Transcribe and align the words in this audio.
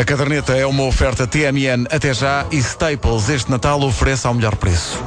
A 0.00 0.04
caderneta 0.04 0.56
é 0.56 0.64
uma 0.64 0.84
oferta 0.84 1.26
TMN 1.26 1.84
até 1.90 2.14
já 2.14 2.46
e 2.50 2.56
Staples 2.56 3.28
este 3.28 3.50
Natal 3.50 3.82
oferece 3.82 4.26
ao 4.26 4.32
melhor 4.32 4.56
preço. 4.56 4.98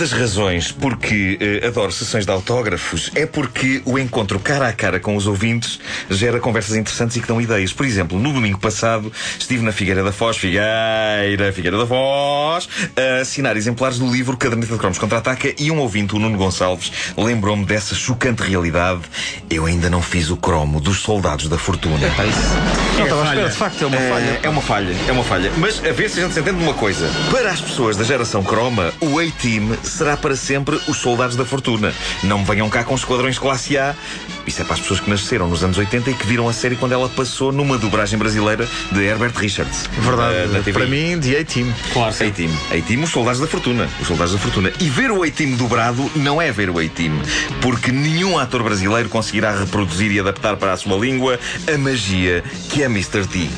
Das 0.00 0.12
razões 0.12 0.72
porque 0.72 1.36
eh, 1.38 1.66
adoro 1.66 1.92
sessões 1.92 2.24
de 2.24 2.32
autógrafos 2.32 3.10
é 3.14 3.26
porque 3.26 3.82
o 3.84 3.98
encontro 3.98 4.40
cara 4.40 4.66
a 4.66 4.72
cara 4.72 4.98
com 4.98 5.14
os 5.14 5.26
ouvintes 5.26 5.78
gera 6.08 6.40
conversas 6.40 6.74
interessantes 6.74 7.18
e 7.18 7.20
que 7.20 7.28
dão 7.28 7.38
ideias. 7.38 7.70
Por 7.70 7.84
exemplo, 7.84 8.18
no 8.18 8.32
domingo 8.32 8.58
passado 8.58 9.12
estive 9.38 9.62
na 9.62 9.72
Figueira 9.72 10.02
da 10.02 10.10
Foz, 10.10 10.38
Figueira, 10.38 11.52
Figueira 11.52 11.76
da 11.76 11.86
Foz, 11.86 12.66
a 12.96 13.20
assinar 13.20 13.58
exemplares 13.58 13.98
do 13.98 14.10
livro 14.10 14.38
Caderneta 14.38 14.72
de 14.72 14.78
Cromos 14.78 14.96
Contra-Ataca 14.96 15.52
e 15.58 15.70
um 15.70 15.78
ouvinte, 15.78 16.16
o 16.16 16.18
Nuno 16.18 16.38
Gonçalves, 16.38 16.90
lembrou-me 17.14 17.66
dessa 17.66 17.94
chocante 17.94 18.42
realidade. 18.42 19.02
Eu 19.50 19.66
ainda 19.66 19.90
não 19.90 20.00
fiz 20.00 20.30
o 20.30 20.36
cromo 20.38 20.80
dos 20.80 21.00
soldados 21.00 21.46
da 21.46 21.58
fortuna. 21.58 21.98
Não 21.98 23.04
estava 23.04 23.22
à 23.22 23.26
espera, 23.26 23.48
de 23.50 23.56
facto, 23.56 23.84
é 23.84 23.86
uma 23.86 23.98
falha. 23.98 24.24
É, 24.24 24.40
é 24.42 24.48
uma 24.48 24.62
falha, 24.62 24.94
é 25.08 25.12
uma 25.12 25.24
falha. 25.24 25.52
Mas 25.58 25.84
a 25.84 25.92
ver 25.92 26.08
se 26.08 26.20
a 26.20 26.22
gente 26.22 26.32
se 26.32 26.40
entende 26.40 26.56
de 26.56 26.64
uma 26.64 26.74
coisa. 26.74 27.06
Para 27.30 27.50
as 27.50 27.60
pessoas 27.60 27.98
da 27.98 28.04
geração 28.04 28.42
croma, 28.42 28.94
o 29.00 29.18
A-Team 29.18 29.76
será 29.90 30.16
para 30.16 30.36
sempre 30.36 30.80
os 30.88 30.96
soldados 30.96 31.36
da 31.36 31.44
fortuna. 31.44 31.92
Não 32.22 32.38
me 32.40 32.44
venham 32.44 32.68
cá 32.68 32.84
com 32.84 32.94
esquadrões 32.94 33.38
classe 33.38 33.76
A. 33.76 33.94
Isso 34.46 34.60
é 34.62 34.64
para 34.64 34.74
as 34.74 34.80
pessoas 34.80 35.00
que 35.00 35.10
nasceram 35.10 35.48
nos 35.48 35.62
anos 35.62 35.78
80 35.78 36.10
e 36.10 36.14
que 36.14 36.26
viram 36.26 36.48
a 36.48 36.52
série 36.52 36.76
quando 36.76 36.92
ela 36.92 37.08
passou 37.08 37.52
numa 37.52 37.78
dobragem 37.78 38.18
brasileira 38.18 38.68
de 38.90 39.00
Herbert 39.02 39.32
Richards. 39.36 39.88
Verdade, 39.98 40.68
Eh, 40.68 40.72
para 40.72 40.86
mim, 40.86 41.18
de 41.18 41.36
A-Team. 41.36 41.72
Claro. 41.92 42.14
A-Team. 42.14 42.50
A-Team, 42.70 43.02
os 43.02 43.10
soldados 43.10 43.40
da 43.40 43.46
fortuna. 43.46 43.88
Os 44.00 44.06
soldados 44.06 44.32
da 44.32 44.38
fortuna. 44.38 44.72
E 44.80 44.88
ver 44.88 45.10
o 45.10 45.22
A-Team 45.22 45.52
dobrado 45.56 46.10
não 46.16 46.40
é 46.40 46.50
ver 46.50 46.70
o 46.70 46.78
A-Team. 46.78 47.12
Porque 47.60 47.92
nenhum 47.92 48.38
ator 48.38 48.62
brasileiro 48.62 49.08
conseguirá 49.08 49.52
reproduzir 49.56 50.10
e 50.12 50.20
adaptar 50.20 50.56
para 50.56 50.72
a 50.72 50.76
sua 50.76 50.96
língua 50.96 51.38
a 51.72 51.78
magia 51.78 52.42
que 52.70 52.82
é 52.82 52.86
Mr. 52.86 53.26
T. 53.26 53.48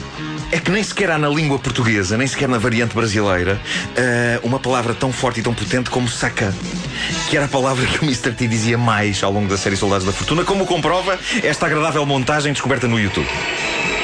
É 0.53 0.59
que 0.59 0.71
nem 0.71 0.85
sequer 0.85 1.11
há 1.11 1.17
na 1.17 1.31
língua 1.31 1.59
portuguesa, 1.59 2.19
nem 2.19 2.27
sequer 2.27 2.47
na 2.47 2.59
variante 2.59 2.95
brasileira, 2.95 3.59
eh, 3.97 4.39
uma 4.43 4.59
palavra 4.59 4.93
tão 4.93 5.11
forte 5.11 5.41
e 5.41 5.43
tão 5.43 5.55
potente 5.55 5.89
como 5.89 6.07
saca. 6.07 6.55
Que 7.31 7.39
era 7.39 7.47
a 7.47 7.49
palavra 7.49 7.87
que 7.87 7.99
o 8.01 8.05
Mr. 8.05 8.33
T 8.33 8.47
dizia 8.47 8.77
mais 8.77 9.23
ao 9.23 9.33
longo 9.33 9.49
da 9.49 9.57
série 9.57 9.77
Soldados 9.77 10.05
da 10.05 10.13
Fortuna, 10.13 10.45
como 10.45 10.67
comprova 10.67 11.19
esta 11.43 11.65
agradável 11.65 12.05
montagem 12.05 12.53
descoberta 12.53 12.87
no 12.87 13.01
YouTube. 13.01 13.27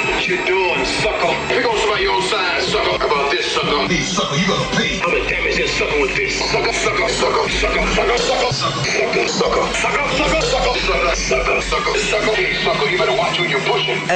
What 0.08 0.26
you 0.26 0.38
doing, 0.46 0.86
sucker? 0.86 1.36
Here 1.52 1.62
goes 1.62 1.78
your 2.00 2.14
own 2.14 2.22
sucker. 2.22 3.04
About 3.04 3.30
this, 3.30 3.44
sucker? 3.52 3.86
Hey, 3.88 4.02
sucker, 4.04 4.36
you 4.36 4.46
gonna 4.46 4.76
pay. 4.76 5.00
I'm 5.02 5.10
gonna 5.10 5.28
damage 5.28 5.56
this 5.56 5.70
sucker 5.76 6.00
with 6.00 6.14
this. 6.16 6.38
Sucker, 6.50 6.72
sucker, 6.72 7.08
sucker, 7.08 7.48
sucker, 7.50 7.86
sucker, 7.94 8.18
sucker, 8.18 8.37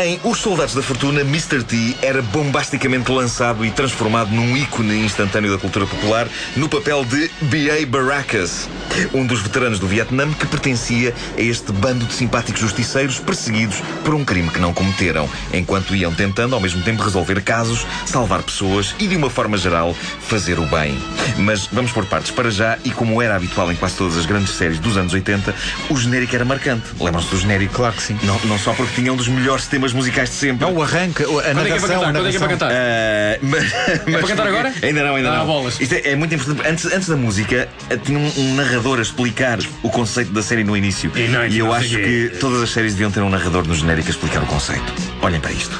em 0.02 0.19
Os 0.25 0.38
Soldados 0.38 0.75
da 0.75 0.83
Fortuna, 0.83 1.20
Mr. 1.20 1.62
T 1.62 1.97
era 2.00 2.22
bombasticamente 2.22 3.12
lançado 3.12 3.62
e 3.62 3.70
transformado 3.70 4.30
num 4.30 4.56
ícone 4.56 5.05
instantâneo 5.05 5.53
da 5.53 5.58
cultura 5.58 5.84
popular 5.86 6.27
no 6.56 6.66
papel 6.66 7.05
de 7.05 7.30
B.A. 7.42 7.84
Baracas, 7.86 8.70
um 9.12 9.27
dos 9.27 9.42
veteranos 9.42 9.78
do 9.78 9.86
Vietnã 9.86 10.33
que 10.33 10.47
pertencia 10.47 11.14
a 11.36 11.41
este 11.41 11.70
bando 11.70 12.06
de 12.06 12.14
simpáticos 12.14 12.62
justiceiros 12.62 13.19
perseguidos 13.19 13.83
por 14.03 14.14
um 14.14 14.25
crime 14.25 14.48
que 14.48 14.58
não 14.58 14.72
cometeram, 14.72 15.28
enquanto 15.53 15.94
iam 15.94 16.14
tentando 16.14 16.55
ao 16.55 16.60
mesmo 16.60 16.83
tempo 16.83 17.03
resolver 17.03 17.42
casos, 17.42 17.86
salvar 18.06 18.42
pessoas 18.42 18.94
e, 18.98 19.06
de 19.06 19.16
uma 19.16 19.28
forma 19.28 19.58
geral, 19.58 19.94
fazer 20.20 20.58
o 20.58 20.64
bem. 20.64 20.98
Mas 21.36 21.66
vamos 21.66 21.92
por 21.92 22.06
partes 22.06 22.30
para 22.30 22.50
já 22.50 22.78
e, 22.83 22.91
como 22.91 23.20
era 23.20 23.36
habitual 23.36 23.70
em 23.70 23.77
quase 23.77 23.97
todas 23.97 24.16
as 24.16 24.27
grandes 24.33 24.55
séries 24.55 24.78
dos 24.78 24.97
anos 24.97 25.12
80, 25.12 25.55
o 25.91 25.97
genérico 25.97 26.34
era 26.34 26.44
marcante. 26.44 26.84
Lembram-se 27.00 27.28
do 27.30 27.38
genérico? 27.38 27.75
Claro 27.75 27.94
que 27.94 28.02
sim. 28.02 28.19
Não, 28.22 28.38
não 28.44 28.59
só 28.59 28.72
porque 28.72 28.94
tinha 29.00 29.12
um 29.12 29.16
dos 29.16 29.28
melhores 29.28 29.66
temas 29.66 29.93
musicais 29.93 30.31
de 30.31 30.37
sempre. 30.37 30.65
Não, 30.66 30.75
o 30.75 30.82
arranque, 30.82 31.22
a 31.22 31.26
Quando 31.26 31.41
é 31.41 31.43
que 31.43 31.48
é 31.48 31.53
para 31.53 31.65
narração, 31.65 32.00
cantar? 32.00 32.12
Quando 32.12 32.26
é 32.26 32.31
que 32.31 32.37
é 32.37 32.38
para 32.41 32.48
narração. 32.48 32.48
cantar? 32.48 32.72
Ah, 32.72 33.38
mas, 33.43 33.62
mas 34.06 34.15
para 34.20 34.28
cantar 34.28 34.47
agora? 34.47 34.72
Ainda 34.82 35.04
não, 35.04 35.15
ainda 35.16 35.31
Ah, 35.32 35.37
não. 35.38 35.47
bolas. 35.47 35.81
Isto 35.81 35.94
é, 35.94 36.10
é 36.10 36.16
muito 36.16 36.34
importante. 36.34 36.69
Antes, 36.69 36.84
antes 36.87 37.09
da 37.09 37.16
música, 37.16 37.69
eh, 37.91 37.97
tinha 37.97 38.19
um, 38.19 38.32
um 38.38 38.54
narrador 38.54 38.98
a 38.98 39.03
explicar 39.03 39.59
o 39.82 39.91
conceito 39.91 40.32
da 40.32 40.43
série 40.43 40.64
no 40.64 40.76
início. 40.76 41.10
E 41.14 41.28
não, 41.28 41.47
e 41.47 41.59
eu 41.59 41.66
não 41.66 41.72
acho 41.75 41.88
sei 41.91 41.99
que 41.99 42.28
quê. 42.31 42.37
todas 42.38 42.62
as 42.62 42.70
séries 42.70 42.93
deviam 42.93 43.10
ter 43.10 43.20
um 43.20 43.31
narrador 43.31 43.66
no 43.66 43.75
genérico 43.75 44.09
a 44.09 44.10
explicar 44.10 44.43
o 44.43 44.47
conceito. 44.47 44.93
Olhem 45.20 45.41
para 45.41 45.53
isto. 45.53 45.78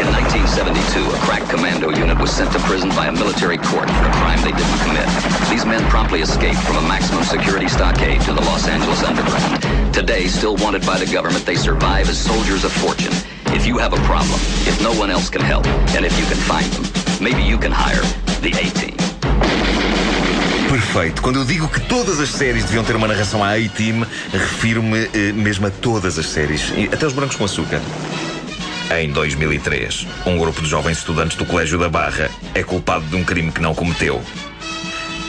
In 0.00 0.08
1972, 0.12 1.04
a 1.04 1.18
crack 1.24 1.42
commando 1.48 1.90
unit 1.90 2.18
was 2.18 2.30
sent 2.30 2.52
to 2.52 2.58
prison 2.60 2.88
by 2.90 3.06
a 3.06 3.12
military 3.12 3.58
court 3.58 3.88
for 3.90 4.04
a 4.04 4.12
crime 4.20 4.40
they 4.42 4.52
didn't 4.52 4.80
commit. 4.84 5.08
These 5.50 5.64
men 5.64 5.82
promptly 5.90 6.20
escaped 6.20 6.60
from 6.60 6.76
a 6.76 6.82
maximum 6.88 7.24
security 7.24 7.68
stockade 7.68 8.20
to 8.22 8.32
the 8.32 8.40
Los 8.42 8.68
Angeles 8.68 9.02
underground. 9.02 9.62
Today, 9.92 10.26
still 10.28 10.56
wanted 10.56 10.84
by 10.84 10.98
the 10.98 11.06
government, 11.06 11.44
they 11.44 11.56
survive 11.56 12.08
as 12.08 12.18
soldiers 12.18 12.64
of 12.64 12.72
fortune. 12.72 13.12
If 13.56 13.66
you 13.66 13.78
have 13.78 13.92
a 13.92 14.00
problem, 14.04 14.38
if 14.66 14.80
no 14.82 14.92
one 14.92 15.10
else 15.10 15.28
can 15.28 15.42
help, 15.42 15.66
and 15.96 16.04
if 16.04 16.18
you 16.18 16.26
can 16.26 16.40
find 16.48 16.66
them, 16.72 16.84
maybe 17.20 17.42
you 17.42 17.58
can 17.58 17.72
hire 17.72 18.04
the 18.40 18.52
A-Team. 18.56 18.96
Perfeito. 20.68 21.22
Quando 21.22 21.38
eu 21.38 21.44
digo 21.44 21.68
que 21.68 21.80
todas 21.80 22.20
as 22.20 22.30
séries 22.30 22.64
deviam 22.64 22.84
ter 22.84 22.96
uma 22.96 23.08
narração 23.08 23.42
à 23.42 23.54
A-Team, 23.54 24.06
refiro-me 24.32 25.08
eh, 25.14 25.32
mesmo 25.32 25.66
a 25.66 25.70
todas 25.70 26.18
as 26.18 26.26
séries, 26.26 26.72
até 26.92 27.06
os 27.06 27.12
brancos 27.12 27.36
com 27.36 27.44
açúcar. 27.44 27.80
Em 28.88 29.10
2003, 29.10 30.06
um 30.24 30.38
grupo 30.38 30.62
de 30.62 30.68
jovens 30.68 30.98
estudantes 30.98 31.36
do 31.36 31.44
Colégio 31.44 31.76
da 31.76 31.88
Barra 31.88 32.30
é 32.54 32.62
culpado 32.62 33.04
de 33.06 33.16
um 33.16 33.24
crime 33.24 33.50
que 33.50 33.60
não 33.60 33.74
cometeu. 33.74 34.22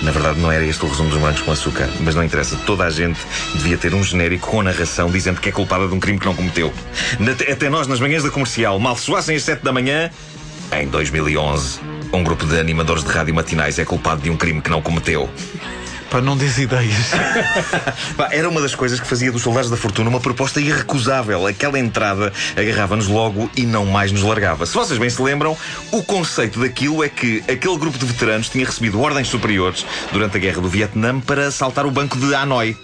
Na 0.03 0.12
verdade, 0.12 0.40
não 0.40 0.51
era 0.51 0.63
este 0.63 0.85
o 0.85 0.88
resumo 0.88 1.09
dos 1.09 1.19
brancos 1.19 1.41
com 1.41 1.51
açúcar, 1.51 1.90
mas 2.01 2.13
não 2.13 2.23
interessa. 2.23 2.56
Toda 2.67 2.84
a 2.84 2.90
gente 2.91 3.19
devia 3.56 3.75
ter 3.75 3.96
um 3.96 4.03
genérico 4.03 4.47
com 4.47 4.62
narração 4.62 5.09
dizendo 5.09 5.41
que 5.41 5.50
é 5.50 5.51
culpada 5.51 5.88
de 5.88 5.94
um 5.94 6.00
crime 6.00 6.19
que 6.19 6.25
não 6.28 6.35
cometeu. 6.35 6.72
Até 7.51 7.67
nós, 7.67 7.88
nas 7.88 8.00
manhãs 8.00 8.23
da 8.23 8.29
comercial, 8.29 8.79
mal 8.79 8.96
soassem 8.96 9.35
às 9.35 9.41
7 9.41 9.63
da 9.63 9.73
manhã, 9.73 10.12
em 10.72 10.88
2011, 10.88 11.79
um 12.13 12.23
grupo 12.23 12.46
de 12.46 12.59
animadores 12.59 13.03
de 13.03 13.09
rádio 13.09 13.34
matinais 13.34 13.79
é 13.79 13.85
culpado 13.85 14.22
de 14.22 14.29
um 14.29 14.38
crime 14.38 14.62
que 14.62 14.69
não 14.69 14.84
cometeu. 14.84 15.28
Para 16.09 16.22
não 16.22 16.38
dizer 16.38 16.63
ideias. 16.63 17.12
Era 18.31 18.47
uma 18.50 18.62
das 18.62 18.73
coisas 18.73 19.00
que 19.00 19.07
fazia 19.07 19.31
dos 19.31 19.41
Soldados 19.41 19.69
da 19.69 19.78
Fortuna 19.78 20.09
uma 20.09 20.19
proposta 20.19 20.59
irrecusável. 20.59 21.45
Aquela 21.45 21.78
entrada 21.78 22.31
agarrava-nos 22.56 23.07
logo 23.07 23.50
e 23.56 23.66
não 23.66 23.85
mais 23.85 24.12
nos 24.12 24.23
largava. 24.23 24.66
Se 24.66 24.73
vocês 24.73 24.97
bem 24.97 25.09
se 25.09 25.22
lembram, 25.22 25.57
o 25.91 26.01
conceito 26.03 26.59
daquilo 26.59 27.03
é 27.03 27.09
que 27.09 27.44
aquele 27.47 27.78
grupo 27.78 27.97
de 27.97 28.06
veteranos 28.06 28.50
tinha 28.50 28.66
recebido 28.66 29.01
ordens 29.01 29.28
superiores 29.28 29.85
durante 30.12 30.38
a 30.38 30.40
Guerra 30.40 30.62
do 30.62 30.69
Vietnã 30.69 31.19
para 31.19 31.47
assaltar 31.47 31.85
o 31.85 31.91
banco 31.91 32.17
de 32.17 32.34
Hanoi. 32.34 32.75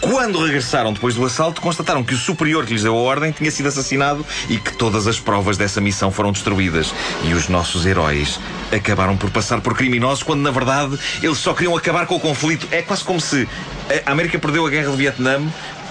Quando 0.00 0.44
regressaram 0.44 0.92
depois 0.92 1.14
do 1.14 1.24
assalto, 1.24 1.60
constataram 1.60 2.04
que 2.04 2.14
o 2.14 2.16
superior 2.16 2.64
que 2.64 2.72
lhes 2.72 2.82
deu 2.82 2.94
a 2.94 3.00
ordem 3.00 3.32
tinha 3.32 3.50
sido 3.50 3.68
assassinado 3.68 4.24
e 4.48 4.56
que 4.56 4.72
todas 4.72 5.06
as 5.06 5.18
provas 5.18 5.56
dessa 5.56 5.80
missão 5.80 6.10
foram 6.12 6.32
destruídas. 6.32 6.94
E 7.24 7.34
os 7.34 7.48
nossos 7.48 7.84
heróis 7.84 8.38
acabaram 8.72 9.16
por 9.16 9.30
passar 9.30 9.60
por 9.60 9.76
criminosos 9.76 10.22
quando, 10.22 10.40
na 10.40 10.50
verdade, 10.50 10.98
eles 11.22 11.38
só 11.38 11.52
queriam 11.52 11.76
acabar 11.76 12.06
com 12.06 12.16
o 12.16 12.20
conflito. 12.20 12.68
É 12.70 12.80
quase 12.82 13.02
como 13.02 13.20
se 13.20 13.48
a 14.06 14.12
América 14.12 14.38
perdeu 14.38 14.66
a 14.66 14.70
guerra 14.70 14.90
do 14.90 14.96
Vietnã 14.96 15.42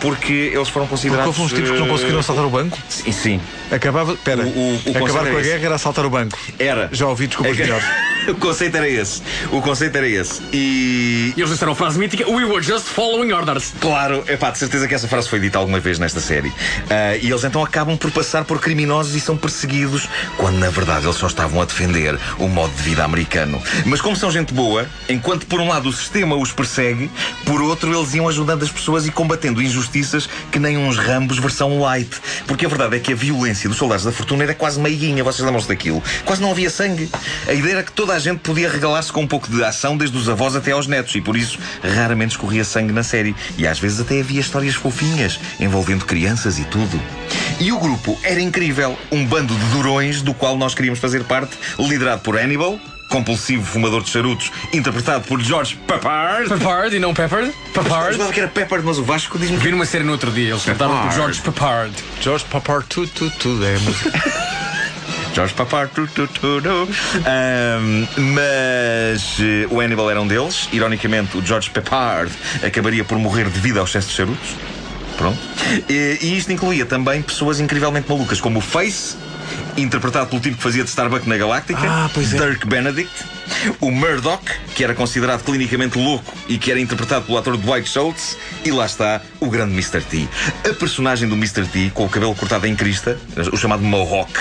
porque 0.02 0.52
eles 0.53 0.69
foram 0.69 0.88
Porque 0.88 1.02
considerados. 1.02 1.28
houve 1.28 1.41
uns 1.41 1.52
tipos 1.53 1.72
que 1.72 1.80
não 1.80 1.88
conseguiram 1.88 2.19
assaltar 2.19 2.46
o 2.46 2.50
banco. 2.50 2.78
Sim, 2.90 3.12
sim. 3.12 3.41
Acabava. 3.72 4.13
Espera. 4.13 4.44
O- 4.44 4.47
o- 4.47 4.81
o 4.85 4.97
acabar 5.06 5.25
com 5.30 5.38
a 5.38 5.40
esse. 5.41 5.50
guerra 5.50 5.66
era 5.66 5.75
assaltar 5.75 6.06
o 6.06 6.09
banco. 6.09 6.38
Era. 6.59 6.90
Já 6.91 7.08
ouvi 7.08 7.28
desculpas 7.28 7.53
É 7.53 7.56
que- 7.56 7.63
melhores. 7.63 7.85
o 8.30 8.36
conceito 8.36 8.78
era 8.78 8.88
esse. 8.90 9.22
O 9.52 9.62
conceito 9.62 9.96
era 9.97 10.07
esse. 10.07 10.41
E. 10.53 11.34
E 11.36 11.40
eles 11.41 11.50
disseram 11.52 11.74
a 11.74 11.75
frase 11.75 12.00
mítica: 12.00 12.30
We 12.30 12.46
were 12.46 12.62
just 12.63 12.86
following 12.86 13.31
orders. 13.34 13.74
Claro, 13.81 14.24
é 14.28 14.38
pá, 14.38 14.50
de 14.52 14.57
certeza 14.59 14.88
que 14.88 14.96
essa 14.96 15.07
frase 15.07 15.28
foi 15.28 15.40
dita 15.40 15.57
alguma 15.57 15.80
vez 15.80 16.00
nesta 16.00 16.19
série. 16.19 16.52
Ah, 16.90 17.18
e 17.18 17.30
eles 17.30 17.44
então 17.44 17.62
acabam 17.63 17.97
por 17.97 18.09
passar 18.12 18.46
por 18.46 18.59
criminosos 18.59 19.16
e 19.16 19.19
são 19.19 19.36
perseguidos, 19.36 20.07
quando 20.38 20.57
na 20.57 20.69
verdade 20.69 21.06
eles 21.06 21.16
só 21.18 21.28
estavam 21.28 21.62
a 21.62 21.66
defender 21.66 22.18
o 22.40 22.47
modo 22.47 22.74
de 22.75 22.84
vida 22.84 23.03
americano. 23.03 23.62
Mas 23.86 24.00
como 24.02 24.16
são 24.16 24.31
gente 24.31 24.53
boa, 24.53 24.86
enquanto 25.10 25.45
por 25.45 25.60
um 25.60 25.68
lado 25.68 25.89
o 25.89 25.94
sistema 25.94 26.36
os 26.36 26.51
persegue, 26.51 27.10
por 27.45 27.62
outro 27.62 27.94
eles 27.94 28.13
iam 28.13 28.27
ajudando 28.30 28.63
as 28.63 28.69
pessoas 28.71 29.06
e 29.06 29.12
combatendo 29.12 29.62
injustiças 29.88 30.30
que 30.51 30.60
nem 30.60 30.78
uns 30.78 30.98
rambos 30.98 31.38
versão 31.39 31.80
light. 31.80 32.10
Porque 32.45 32.66
a 32.66 32.69
verdade 32.69 32.98
é 32.98 33.00
que 33.00 33.13
a 33.13 33.16
violência 33.16 33.69
dos 33.69 33.78
soldados 33.78 34.06
da 34.06 34.12
fortuna 34.12 34.44
era 34.44 34.54
quase 34.54 34.80
meiguinha, 34.80 35.24
vocês 35.24 35.44
lembram-se 35.44 35.68
daquilo? 35.68 36.04
Quase 36.25 36.42
não 36.42 36.51
havia 36.51 36.69
sangue. 36.69 37.10
A 37.48 37.54
ideia 37.54 37.74
era 37.74 37.84
que 37.84 37.92
toda 37.92 38.13
a 38.13 38.19
gente 38.19 38.39
podia 38.39 38.69
regalar-se 38.69 39.12
com 39.12 39.22
um 39.22 39.28
pouco 39.28 39.50
de 39.50 39.63
ação, 39.63 39.98
desde 39.98 40.18
os 40.18 40.30
avós 40.30 40.56
até 40.56 40.72
aos 40.72 40.88
netos, 40.88 41.16
e 41.16 41.22
por 41.22 41.36
isso 41.36 41.57
raramente 41.95 42.31
escorria 42.31 42.63
sangue 42.63 42.94
na 42.94 43.04
série. 43.04 43.36
E 43.57 43.66
às 43.66 43.80
vezes 43.80 44.00
até 44.00 44.19
havia 44.19 44.42
histórias 44.42 44.75
fofinhas, 44.75 45.39
envolvendo 45.60 46.06
crianças 46.06 46.60
e 46.60 46.66
tudo. 46.66 47.01
E 47.60 47.72
o 47.72 47.80
grupo 47.80 48.18
era 48.24 48.42
incrível, 48.42 48.98
um 49.12 49.25
bando 49.25 49.56
de 49.56 49.66
durões 49.68 50.22
do 50.22 50.33
qual 50.33 50.57
nós 50.57 50.74
queríamos 50.74 51.00
fazer 51.00 51.24
parte, 51.24 51.57
liderado 51.80 52.22
por 52.22 52.38
Hannibal. 52.38 52.80
Compulsivo 53.09 53.63
fumador 53.65 54.04
de 54.04 54.09
charutos, 54.09 54.51
interpretado 54.74 55.24
por 55.25 55.42
George 55.42 55.77
Peppard. 55.88 56.50
Peppard 56.50 56.95
e 56.95 57.00
não 57.00 57.13
Peppered? 57.13 57.48
Eu 57.74 57.83
Peppard. 57.83 58.12
jogava 58.13 58.33
que 58.33 58.39
era 58.39 58.50
Peppard, 58.50 58.86
mas 58.86 58.98
o 58.98 59.04
Vasco 59.04 59.38
diz-me 59.39 59.57
Vi 59.57 59.71
numa 59.71 59.86
série 59.86 60.04
no 60.04 60.12
outro 60.12 60.30
dia, 60.31 60.50
eles 60.50 60.63
cantavam 60.63 61.01
por 61.04 61.12
George 61.13 61.42
Peppard. 61.42 61.94
George 62.21 62.45
Papar, 62.45 62.83
tudo, 62.83 63.09
tudo, 63.13 63.31
tudo. 63.39 63.65
É 63.65 63.75
a 63.75 63.80
música. 63.80 64.12
George 65.33 65.54
Papar, 65.54 65.88
tu, 65.89 66.07
tu, 66.07 66.27
tu, 66.27 66.62
tu. 66.62 66.89
Ahm, 67.27 68.07
mas 68.18 69.38
eh, 69.39 69.68
o 69.69 69.80
Hannibal 69.80 70.09
era 70.09 70.19
um 70.19 70.27
deles. 70.27 70.68
Ironicamente, 70.74 71.38
o 71.38 71.45
George 71.45 71.69
Peppard 71.69 72.31
acabaria 72.65 73.04
por 73.04 73.19
morrer 73.19 73.48
devido 73.48 73.77
ao 73.77 73.86
excesso 73.86 74.07
de 74.09 74.15
charutos. 74.15 74.50
Pronto. 75.15 75.38
E, 75.88 76.18
e 76.21 76.38
isto 76.38 76.51
incluía 76.51 76.86
também 76.88 77.21
pessoas 77.21 77.59
incrivelmente 77.59 78.09
malucas, 78.09 78.42
como 78.42 78.57
o 78.57 78.62
Face, 78.62 79.15
interpretado 79.75 80.27
pelo 80.27 80.41
tipo 80.41 80.57
que 80.57 80.63
fazia 80.63 80.83
de 80.83 80.89
Starbuck 80.89 81.27
na 81.27 81.38
Galáctica, 81.38 81.79
Ah, 81.83 82.09
é. 82.15 82.19
Dirk 82.19 82.65
Benedict, 82.67 83.11
o 83.79 83.91
Murdoch, 83.91 84.44
que 84.75 84.83
era 84.83 84.94
considerado 84.94 85.44
clinicamente 85.44 85.97
louco 85.97 86.33
e 86.47 86.57
que 86.57 86.71
era 86.71 86.79
interpretado 86.79 87.25
pelo 87.25 87.38
ator 87.38 87.57
Dwight 87.57 87.88
Schultz, 87.89 88.38
e 88.65 88.71
lá 88.71 88.85
está 88.85 89.21
o 89.39 89.49
grande 89.49 89.73
Mr. 89.73 90.01
T. 90.01 90.27
A 90.69 90.73
personagem 90.73 91.27
do 91.29 91.35
Mr. 91.35 91.65
T, 91.65 91.91
com 91.94 92.05
o 92.05 92.09
cabelo 92.09 92.33
cortado 92.35 92.65
em 92.67 92.75
crista, 92.75 93.17
o 93.51 93.57
chamado 93.57 93.83
Mohawk, 93.83 94.31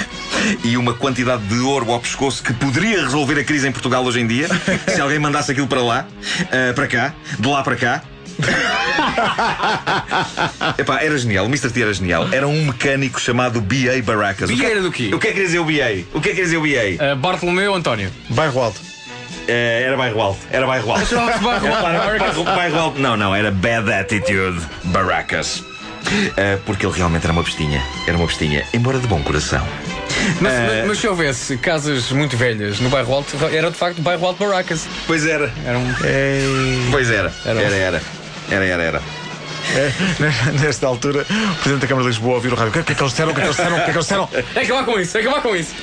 e 0.65 0.77
uma 0.77 0.95
quantidade 0.95 1.43
de 1.45 1.59
ouro 1.61 1.91
ao 1.93 2.01
pescoço 2.01 2.43
que 2.43 2.53
poderia 2.55 3.03
resolver 3.03 3.39
a 3.39 3.45
crise 3.45 3.69
em 3.69 3.73
Portugal 3.73 4.05
hoje 4.05 4.21
em 4.21 4.27
dia, 4.27 4.49
se 4.89 5.01
alguém 5.01 5.19
mandasse 5.19 5.53
aquilo 5.53 5.67
para 5.67 5.83
lá, 5.83 6.07
ah, 6.51 6.73
para 6.75 6.87
cá, 6.87 7.15
de 7.39 7.49
lá 7.49 7.63
para 7.63 7.77
cá. 7.77 8.03
Epá, 10.79 11.01
era 11.03 11.17
genial, 11.19 11.45
o 11.47 11.49
Mr. 11.49 11.71
T 11.71 11.83
era 11.83 11.93
genial. 11.93 12.29
Era 12.33 12.47
um 12.47 12.67
mecânico 12.67 13.21
chamado 13.21 13.61
B.A. 13.61 13.95
Que- 14.35 14.47
B.A. 14.47 14.71
era 14.71 14.81
do 14.83 14.91
quê? 14.91 15.11
O 15.15 15.19
que 15.19 15.29
é 15.29 15.31
que 15.33 15.37
quer 15.39 15.45
dizer 15.47 15.59
o 15.59 15.65
B.A.? 15.65 16.05
O 16.15 16.21
que 16.21 16.29
é 16.29 16.33
que 16.33 16.37
quer 16.37 16.43
dizer 16.45 16.57
o 16.57 16.63
B.A.? 16.63 17.13
Uh, 17.13 17.17
Bartolomeu 17.17 17.75
António. 17.75 18.11
Bairro 18.31 18.61
Alto. 18.63 18.81
Eh, 19.49 19.85
era 19.87 19.97
bairro 19.97 20.21
alto. 20.21 20.41
Era 20.51 20.67
bairro 20.67 20.91
alto. 20.91 21.07
Chamava-se 21.07 21.39
Bairro 21.45 21.67
Alto, 21.69 21.87
Era 21.87 21.99
Barracas. 21.99 22.19
bairro, 22.35 22.45
bairro 22.45 22.79
alto. 22.81 22.99
Não, 23.01 23.17
não, 23.17 23.33
era 23.35 23.51
Bad 23.53 23.93
Attitude 23.93 24.61
Barracas. 24.85 25.63
Eh, 26.37 26.59
porque 26.67 26.85
ele 26.85 26.93
realmente 26.97 27.23
era 27.25 27.33
uma 27.33 27.45
bestinha. 27.45 27.81
Era 28.09 28.17
uma 28.17 28.27
bestinha, 28.27 28.65
embora 28.75 28.99
de 28.99 29.07
bom 29.07 29.23
coração. 29.23 29.65
Mas, 30.41 30.53
Eh, 30.53 30.67
mas- 30.79 30.87
mas 30.89 30.99
se 30.99 31.07
houvesse 31.07 31.57
casas 31.59 32.11
muito 32.11 32.37
velhas 32.37 32.81
no 32.81 32.89
bairro 32.89 33.15
Alto, 33.15 33.37
era 33.53 33.71
de 33.71 33.77
facto 33.77 34.03
bairro 34.03 34.27
Alto 34.27 34.45
Barracas. 34.45 34.85
Pois 35.07 35.25
era. 35.25 35.53
Era 35.65 35.79
um. 35.79 35.95
Pois 36.91 37.09
era. 37.09 37.33
Era. 37.45 37.61
Era, 37.63 37.77
era. 37.77 38.03
Era, 38.49 38.65
era, 38.65 38.85
era. 38.85 39.16
É, 39.75 39.93
nesta 40.63 40.87
altura, 40.87 41.23
o 41.23 41.55
Presidente 41.57 41.81
da 41.83 41.87
Câmara 41.87 42.05
de 42.05 42.11
Lisboa 42.15 42.35
ouviu 42.37 42.53
o 42.53 42.55
rádio. 42.55 42.71
O 42.71 42.73
que 42.73 42.79
é 42.93 42.95
que 42.95 43.03
eles 43.03 43.11
disseram? 43.13 43.33
O 43.33 43.35
que 43.35 43.41
é 43.41 43.45
que 43.45 43.49
eles 43.49 43.57
disseram? 43.57 43.77
O 43.77 43.79
que 43.79 43.83
é 43.83 43.85
que 43.85 43.91
eles 43.91 44.05
disseram? 44.05 44.29
É 44.55 44.61
acabar 44.63 44.85
com 44.85 45.01
isso, 45.01 45.17
é 45.19 45.21
acabar 45.21 45.43
com 45.43 45.57
isso. 45.57 45.75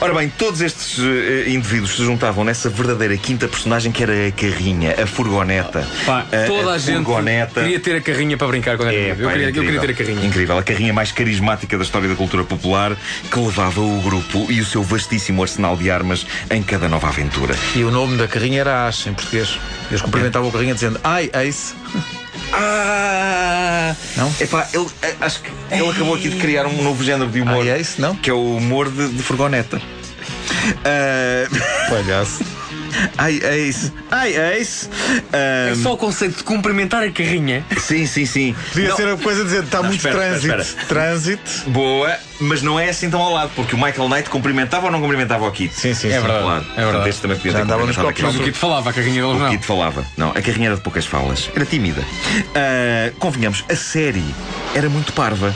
Ora 0.00 0.14
bem, 0.14 0.28
todos 0.38 0.60
estes 0.60 0.98
eh, 0.98 1.50
indivíduos 1.50 1.96
se 1.96 2.04
juntavam 2.04 2.44
nessa 2.44 2.68
verdadeira 2.70 3.16
quinta 3.16 3.46
personagem 3.48 3.92
que 3.92 4.02
era 4.02 4.12
a 4.28 4.32
carrinha, 4.32 4.94
a 5.02 5.06
furgoneta. 5.06 5.86
Pá, 6.06 6.26
toda 6.46 6.72
a, 6.72 6.78
gente 6.78 6.96
furgoneta. 7.04 7.60
queria 7.62 7.80
ter 7.80 7.96
a 7.96 8.00
carrinha 8.00 8.36
para 8.36 8.48
brincar 8.48 8.76
quando 8.76 8.88
era 8.88 8.96
É, 8.98 9.04
miúdo. 9.14 9.22
eu, 9.22 9.26
pá, 9.26 9.32
queria, 9.32 9.48
eu 9.48 9.52
queria 9.64 9.80
ter 9.80 9.90
a 9.90 9.94
carrinha. 9.94 10.26
Incrível, 10.26 10.58
a 10.58 10.62
carrinha 10.62 10.92
mais 10.92 11.12
carismática 11.12 11.76
da 11.76 11.84
história 11.84 12.08
da 12.08 12.14
cultura 12.14 12.44
popular 12.44 12.96
que 13.30 13.38
levava 13.38 13.80
o 13.80 14.00
grupo 14.00 14.46
e 14.50 14.60
o 14.60 14.64
seu 14.64 14.82
vastíssimo 14.82 15.42
arsenal 15.42 15.76
de 15.76 15.90
armas 15.90 16.26
em 16.50 16.62
cada 16.62 16.88
nova 16.88 17.08
aventura. 17.08 17.54
E 17.74 17.82
o 17.84 17.90
nome 17.90 18.16
da 18.16 18.26
carrinha 18.28 18.60
era 18.60 18.86
Ash, 18.86 19.06
em 19.06 19.14
português. 19.14 19.58
Eles 19.90 20.02
cumprimentavam 20.02 20.48
a 20.48 20.52
carrinha 20.52 20.74
dizendo 20.74 21.00
Ai, 21.04 21.30
Ace. 21.34 21.74
Ah! 22.52 23.94
Não? 24.16 24.32
Epá, 24.40 24.68
ele, 24.72 24.86
eh, 25.02 25.14
acho 25.20 25.40
que 25.40 25.50
ele 25.70 25.88
acabou 25.88 26.14
aqui 26.14 26.28
de 26.28 26.36
criar 26.36 26.66
um 26.66 26.82
novo 26.82 27.02
género 27.02 27.30
de 27.30 27.40
humor. 27.40 27.62
Ai, 27.62 27.80
Ace, 27.80 28.00
não? 28.00 28.14
Que 28.14 28.30
é 28.30 28.32
o 28.32 28.56
humor 28.56 28.90
de, 28.90 29.08
de 29.08 29.22
furgoneta. 29.22 29.80
Ah, 30.84 31.88
Palhaço. 31.88 32.44
ai, 33.18 33.40
Ace. 33.68 33.92
Ai, 34.10 34.34
Ace. 34.58 34.88
Ah, 35.32 35.70
É 35.70 35.74
só 35.76 35.94
o 35.94 35.96
conceito 35.96 36.38
de 36.38 36.44
cumprimentar 36.44 37.02
a 37.02 37.10
carrinha. 37.10 37.64
sim, 37.78 38.06
sim, 38.06 38.26
sim. 38.26 38.54
Podia 38.72 38.88
Não, 38.90 38.96
ser 38.96 39.08
a 39.08 39.16
coisa 39.16 39.40
de 39.44 39.46
dizer 39.50 39.64
está 39.64 39.82
muito 39.82 39.96
espera, 39.96 40.16
trânsito. 40.16 40.54
espera, 40.60 40.86
Trânsito. 40.88 41.50
Boa, 41.70 42.16
mas 42.40 42.62
não 42.62 42.78
é 42.78 42.88
assim 42.88 43.08
tão 43.10 43.20
ao 43.20 43.32
lado, 43.32 43.50
porque 43.54 43.74
o 43.74 43.78
Michael 43.78 44.08
Knight 44.08 44.30
cumprimentava 44.30 44.86
ou 44.86 44.92
não 44.92 45.00
cumprimentava 45.00 45.46
o 45.46 45.50
Kit? 45.52 45.74
Sim, 45.74 45.94
sim, 45.94 46.08
É 46.08 46.14
sim. 46.14 46.20
verdade. 46.20 46.42
Claro. 46.42 46.66
É 46.76 46.84
verdade. 46.84 47.08
este 47.08 47.22
também 47.22 47.36
podia 47.36 47.52
Já 47.52 47.62
andava 47.62 47.86
nos 47.86 47.96
copos 47.96 48.20
Mas 48.22 48.36
o. 48.36 48.42
Kit 48.42 48.58
falava, 48.58 48.90
a 48.90 48.92
carrinha 48.92 49.22
deles 49.22 49.36
O 49.36 49.38
não. 49.38 49.50
Kit 49.50 49.64
falava. 49.66 50.04
Não, 50.16 50.30
a 50.30 50.40
carrinha 50.42 50.66
era 50.68 50.76
de 50.76 50.82
poucas 50.82 51.06
falas. 51.06 51.50
Era 51.54 51.64
tímida. 51.64 52.02
Ah, 52.54 53.12
convenhamos, 53.18 53.64
a 53.70 53.76
série 53.76 54.24
era 54.74 54.88
muito 54.88 55.12
parva. 55.12 55.54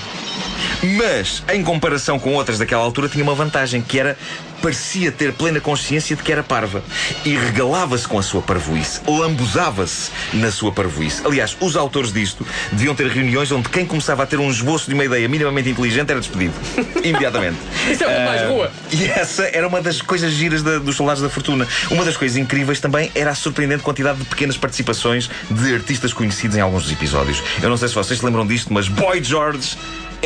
Mas, 0.97 1.43
em 1.53 1.63
comparação 1.63 2.19
com 2.19 2.35
outras 2.35 2.59
daquela 2.59 2.83
altura, 2.83 3.09
tinha 3.09 3.23
uma 3.25 3.35
vantagem, 3.35 3.81
que 3.83 3.99
era 3.99 4.17
parecia 4.63 5.13
ter 5.13 5.31
plena 5.35 5.61
consciência 5.61 6.17
de 6.17 6.23
que 6.23 6.33
era 6.33 6.43
parva. 6.43 6.83
E 7.25 7.37
regalava-se 7.37 8.09
com 8.09 8.19
a 8.19 8.23
sua 8.23 8.41
parvoíce. 8.41 9.01
Lambuzava-se 9.07 10.11
na 10.33 10.51
sua 10.51 10.73
parvoíce. 10.73 11.21
Aliás, 11.27 11.55
os 11.61 11.77
autores 11.77 12.13
disto 12.13 12.47
deviam 12.73 12.95
ter 12.95 13.07
reuniões 13.09 13.53
onde 13.53 13.69
quem 13.69 13.85
começava 13.85 14.23
a 14.23 14.27
ter 14.27 14.39
um 14.39 14.51
esboço 14.51 14.89
de 14.89 14.95
uma 14.95 15.05
ideia 15.05 15.29
minimamente 15.29 15.69
inteligente 15.69 16.11
era 16.11 16.19
despedido. 16.21 16.55
Imediatamente. 17.05 17.59
Isso 17.91 18.05
é 18.05 18.07
muito 18.07 18.27
mais 18.27 18.43
Ah, 18.43 18.47
rua. 18.49 18.73
e 18.91 19.05
essa 19.05 19.43
era 19.45 19.69
uma 19.69 19.83
das 19.83 20.01
coisas 20.01 20.33
giras 20.33 20.63
da- 20.63 20.79
dos 20.79 20.97
Soldados 20.97 21.23
da 21.23 21.29
Fortuna. 21.29 21.69
Uma 21.91 22.05
das 22.05 22.17
coisas 22.17 22.39
incríveis 22.39 22.81
também 22.81 23.11
era 23.15 23.33
a 23.33 23.35
surpreendente 23.35 23.83
quantidade 23.83 24.19
de 24.19 24.25
pequenas 24.25 24.57
participações 24.57 25.29
de 25.51 25.75
artistas 25.75 26.15
conhecidos 26.15 26.57
em 26.57 26.61
alguns 26.61 26.85
dos 26.85 26.93
episódios. 26.93 27.43
Eu 27.63 27.69
não 27.69 27.77
sei 27.77 27.89
se 27.89 27.95
vocês 27.95 28.19
se 28.19 28.25
lembram 28.25 28.47
disto, 28.47 28.73
mas 28.73 28.89
Boy 28.89 29.23
George 29.23 29.77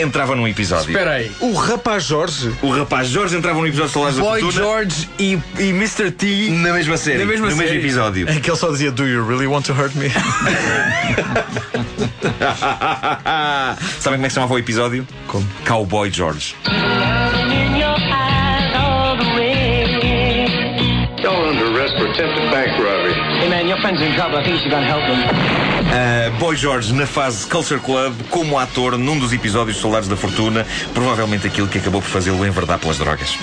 entrava 0.00 0.34
num 0.34 0.46
episódio. 0.48 0.90
Espera 0.90 1.12
aí. 1.12 1.30
O 1.40 1.52
rapaz 1.52 2.04
Jorge. 2.04 2.52
O 2.62 2.70
rapaz 2.70 3.08
Jorge 3.08 3.36
entrava 3.36 3.58
num 3.58 3.66
episódio 3.66 3.88
de 3.88 3.92
Soldados 3.94 4.18
da 4.18 4.24
Boy 4.24 4.40
Fortuna 4.40 4.64
George 4.64 5.08
e, 5.18 5.38
e 5.58 5.68
Mr. 5.70 6.10
T. 6.10 6.50
na 6.50 6.72
mesma 6.72 6.96
série, 6.96 7.18
Na 7.18 7.26
mesma 7.26 7.48
no 7.50 7.56
mesmo 7.56 7.68
série. 7.68 7.78
episódio. 7.80 8.30
Em 8.30 8.40
que 8.40 8.50
ele 8.50 8.56
só 8.56 8.70
dizia 8.70 8.90
Do 8.90 9.06
you 9.06 9.26
really 9.26 9.46
want 9.46 9.66
to 9.66 9.72
hurt 9.72 9.94
me? 9.94 10.10
Sabem 14.00 14.18
como 14.18 14.24
é 14.24 14.28
que 14.28 14.30
se 14.30 14.34
chamava 14.34 14.54
o 14.54 14.58
episódio? 14.58 15.06
Como? 15.26 15.46
Cowboy 15.66 16.10
George. 16.10 16.54
arrest 21.78 21.96
for 21.96 22.08
attempted 22.08 22.50
bank 22.50 22.70
robbery. 22.80 22.97
Uh, 25.88 26.38
Boy 26.38 26.56
George 26.56 26.92
na 26.92 27.06
fase 27.06 27.46
Culture 27.46 27.80
Club 27.80 28.14
como 28.30 28.58
ator 28.58 28.98
num 28.98 29.18
dos 29.18 29.32
episódios 29.32 29.76
de 29.76 29.82
Soldados 29.82 30.08
da 30.08 30.16
Fortuna, 30.16 30.66
provavelmente 30.92 31.46
aquilo 31.46 31.68
que 31.68 31.78
acabou 31.78 32.02
por 32.02 32.08
fazê-lo 32.08 32.44
enverdar 32.44 32.78
pelas 32.78 32.98
drogas. 32.98 33.38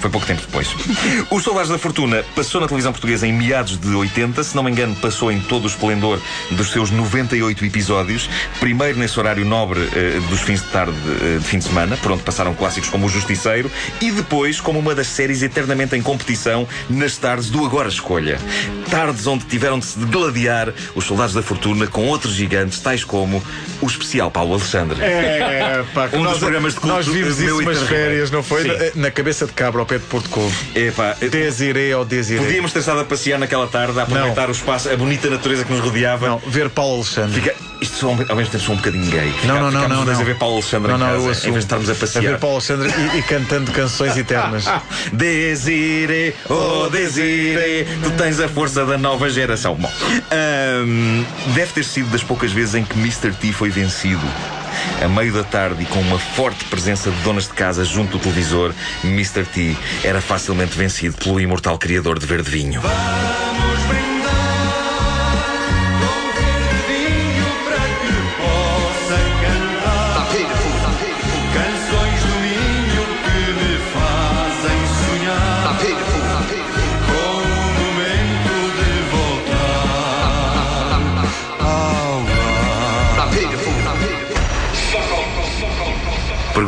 Foi 0.00 0.08
pouco 0.10 0.26
tempo 0.26 0.40
depois. 0.40 0.68
Os 1.30 1.42
Soldados 1.42 1.70
da 1.70 1.78
Fortuna 1.78 2.24
passou 2.34 2.60
na 2.60 2.66
televisão 2.66 2.90
portuguesa 2.90 3.26
em 3.26 3.32
meados 3.32 3.78
de 3.78 3.94
80, 3.94 4.42
se 4.42 4.56
não 4.56 4.62
me 4.62 4.70
engano, 4.70 4.96
passou 4.96 5.30
em 5.30 5.38
todo 5.40 5.64
o 5.64 5.66
esplendor 5.66 6.18
dos 6.50 6.70
seus 6.70 6.90
98 6.90 7.64
episódios. 7.66 8.28
Primeiro 8.58 8.98
nesse 8.98 9.18
horário 9.20 9.44
nobre 9.44 9.80
eh, 9.94 10.18
dos 10.30 10.40
fins 10.40 10.62
de 10.62 10.68
tarde 10.68 10.96
eh, 11.22 11.38
de 11.38 11.44
fim 11.44 11.58
de 11.58 11.64
semana, 11.64 11.98
por 11.98 12.12
onde 12.12 12.22
passaram 12.22 12.54
clássicos 12.54 12.88
como 12.88 13.06
O 13.06 13.08
Justiceiro, 13.10 13.70
e 14.00 14.10
depois 14.10 14.58
como 14.58 14.78
uma 14.78 14.94
das 14.94 15.06
séries 15.06 15.42
eternamente 15.42 15.94
em 15.94 16.02
competição 16.02 16.66
nas 16.88 17.16
tardes 17.18 17.50
do 17.50 17.64
Agora 17.64 17.88
Escolha. 17.88 18.38
Tardes 18.90 19.26
onde 19.26 19.44
tiveram 19.44 19.78
de 19.78 19.84
se 19.84 19.98
gladiar 19.98 20.72
os 20.94 21.04
Soldados 21.04 21.34
da 21.34 21.42
Fortuna 21.42 21.86
com 21.86 22.06
outros 22.06 22.34
gigantes, 22.34 22.80
tais 22.80 23.04
como 23.04 23.42
o 23.82 23.86
especial 23.86 24.30
Paulo 24.30 24.54
Alexandre. 24.54 24.98
É, 25.02 25.84
pá, 25.92 26.06
Um 26.06 26.22
dos 26.22 26.22
nós, 26.22 26.38
programas 26.38 26.74
de 26.74 26.80
culto 26.80 26.96
nós 26.96 27.06
vimos 27.06 27.38
isso 27.38 27.58
umas 27.60 27.82
férias, 27.82 28.30
não 28.30 28.42
foi? 28.42 28.62
Sim. 28.62 28.68
Na, 28.94 29.02
na 29.02 29.10
cabeça 29.10 29.46
de 29.46 29.52
cabra 29.52 29.82
pé 29.90 29.98
de 29.98 30.04
Porto 30.04 30.30
Covo. 30.30 30.56
Epá, 30.72 31.16
Desirei 31.20 31.92
ou 31.92 32.04
desirei. 32.04 32.44
Podíamos 32.44 32.72
ter 32.72 32.78
estado 32.78 33.00
a 33.00 33.04
passear 33.04 33.40
naquela 33.40 33.66
tarde, 33.66 33.98
a 33.98 34.04
aproveitar 34.04 34.48
o 34.48 34.52
espaço, 34.52 34.88
a 34.88 34.96
bonita 34.96 35.28
natureza 35.28 35.64
que 35.64 35.72
nos 35.72 35.80
rodeava. 35.80 36.28
Não, 36.28 36.38
ver 36.38 36.70
Paulo 36.70 36.98
Alexandre. 36.98 37.40
Fica, 37.40 37.56
isto 37.80 37.96
só, 37.96 38.10
ao 38.10 38.36
mesmo 38.36 38.52
tempo 38.52 38.60
sou 38.60 38.74
um 38.76 38.78
bocadinho 38.78 39.10
gay. 39.10 39.34
Não, 39.44 39.60
não, 39.60 39.70
não, 39.72 39.88
não, 39.88 40.04
dois 40.04 40.16
não. 40.16 40.22
a 40.22 40.26
ver 40.26 40.38
Paulo 40.38 40.54
Alexandre 40.54 40.92
não, 40.92 40.96
em 40.96 41.00
não, 41.00 41.06
casa, 41.08 41.18
eu 41.18 41.26
em 41.26 41.30
assumo. 41.32 41.52
vez 41.54 41.64
de 41.64 41.66
estarmos 41.66 41.90
a 41.90 41.94
passear. 41.96 42.22
ver 42.22 42.38
Paulo 42.38 42.56
Alexandre 42.56 42.88
e, 42.88 43.18
e 43.18 43.22
cantando 43.22 43.72
canções 43.72 44.16
eternas. 44.16 44.64
Desire, 45.12 46.36
oh 46.48 46.88
Desire, 46.88 47.88
tu 48.04 48.10
tens 48.12 48.38
a 48.38 48.48
força 48.48 48.86
da 48.86 48.96
nova 48.96 49.28
geração. 49.28 49.74
Bom, 49.74 49.92
deve 51.52 51.72
ter 51.72 51.84
sido 51.84 52.08
das 52.10 52.22
poucas 52.22 52.52
vezes 52.52 52.76
em 52.76 52.84
que 52.84 52.96
Mr. 52.96 53.32
T 53.32 53.52
foi 53.52 53.70
vencido. 53.70 54.22
A 55.02 55.08
meio 55.08 55.32
da 55.32 55.44
tarde 55.44 55.82
e 55.82 55.86
com 55.86 56.00
uma 56.00 56.18
forte 56.18 56.64
presença 56.66 57.10
de 57.10 57.20
donas 57.22 57.44
de 57.44 57.54
casa 57.54 57.84
junto 57.84 58.18
do 58.18 58.22
televisor, 58.22 58.74
Mr. 59.02 59.44
T 59.44 59.76
era 60.04 60.20
facilmente 60.20 60.76
vencido 60.76 61.16
pelo 61.16 61.40
imortal 61.40 61.78
criador 61.78 62.18
de 62.18 62.26
verde 62.26 62.50
vinho. 62.50 62.80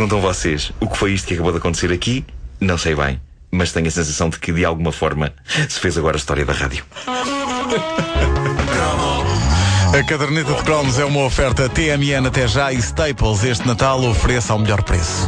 Perguntam 0.03 0.21
vocês, 0.21 0.73
o 0.81 0.89
que 0.89 0.99
foi 0.99 1.13
isto 1.13 1.29
que 1.29 1.35
acabou 1.35 1.53
de 1.53 1.59
acontecer 1.59 1.93
aqui? 1.93 2.25
Não 2.61 2.77
sei 2.77 2.93
bem, 2.93 3.21
mas 3.53 3.71
tenho 3.71 3.87
a 3.87 3.91
sensação 3.91 4.29
de 4.29 4.37
que 4.37 4.53
de 4.53 4.65
alguma 4.65 4.91
forma 4.91 5.33
se 5.69 5.79
fez 5.79 5.97
agora 5.97 6.17
a 6.17 6.19
história 6.19 6.45
da 6.45 6.53
rádio. 6.53 6.85
A 9.97 10.03
caderneta 10.03 10.55
de 10.55 10.63
cromos 10.65 10.99
é 10.99 11.05
uma 11.05 11.21
oferta 11.21 11.69
TMN 11.69 12.27
até 12.27 12.49
já 12.49 12.73
e 12.73 12.79
Staples 12.79 13.45
este 13.45 13.65
Natal 13.65 14.03
ofereça 14.03 14.53
ao 14.53 14.59
melhor 14.59 14.83
preço. 14.83 15.25